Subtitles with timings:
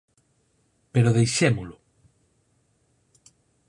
[0.93, 1.75] Pero deixémolo.